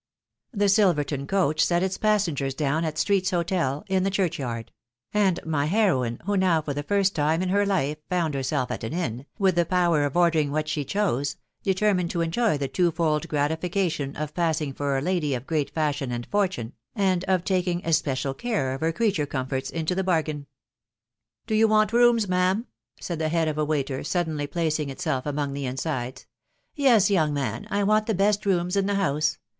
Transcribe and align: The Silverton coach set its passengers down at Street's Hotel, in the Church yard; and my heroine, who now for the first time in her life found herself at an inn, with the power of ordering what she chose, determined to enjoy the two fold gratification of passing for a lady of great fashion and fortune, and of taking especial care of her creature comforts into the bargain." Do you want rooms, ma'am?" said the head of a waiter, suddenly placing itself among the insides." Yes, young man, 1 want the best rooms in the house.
The 0.51 0.67
Silverton 0.67 1.27
coach 1.27 1.63
set 1.63 1.83
its 1.83 1.99
passengers 1.99 2.55
down 2.55 2.83
at 2.85 2.97
Street's 2.97 3.29
Hotel, 3.29 3.83
in 3.85 4.01
the 4.01 4.09
Church 4.09 4.39
yard; 4.39 4.71
and 5.13 5.39
my 5.45 5.65
heroine, 5.67 6.19
who 6.25 6.35
now 6.35 6.59
for 6.59 6.73
the 6.73 6.81
first 6.81 7.13
time 7.13 7.43
in 7.43 7.49
her 7.49 7.67
life 7.67 7.99
found 8.09 8.33
herself 8.33 8.71
at 8.71 8.83
an 8.83 8.93
inn, 8.93 9.27
with 9.37 9.53
the 9.53 9.63
power 9.63 10.03
of 10.03 10.17
ordering 10.17 10.49
what 10.49 10.67
she 10.67 10.83
chose, 10.83 11.37
determined 11.61 12.09
to 12.09 12.21
enjoy 12.21 12.57
the 12.57 12.67
two 12.67 12.89
fold 12.89 13.27
gratification 13.27 14.15
of 14.15 14.33
passing 14.33 14.73
for 14.73 14.97
a 14.97 15.03
lady 15.03 15.35
of 15.35 15.45
great 15.45 15.69
fashion 15.69 16.11
and 16.11 16.25
fortune, 16.25 16.73
and 16.95 17.23
of 17.25 17.43
taking 17.43 17.85
especial 17.85 18.33
care 18.33 18.73
of 18.73 18.81
her 18.81 18.91
creature 18.91 19.27
comforts 19.27 19.69
into 19.69 19.93
the 19.93 20.03
bargain." 20.03 20.47
Do 21.45 21.53
you 21.53 21.67
want 21.67 21.93
rooms, 21.93 22.27
ma'am?" 22.27 22.65
said 22.99 23.19
the 23.19 23.29
head 23.29 23.47
of 23.47 23.59
a 23.59 23.65
waiter, 23.65 24.03
suddenly 24.03 24.47
placing 24.47 24.89
itself 24.89 25.27
among 25.27 25.53
the 25.53 25.67
insides." 25.67 26.25
Yes, 26.75 27.11
young 27.11 27.35
man, 27.35 27.67
1 27.69 27.85
want 27.85 28.07
the 28.07 28.15
best 28.15 28.47
rooms 28.47 28.75
in 28.75 28.87
the 28.87 28.95
house. 28.95 29.37